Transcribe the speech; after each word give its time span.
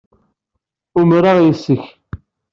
Umreɣ 0.99 1.37
yes-k. 1.41 1.83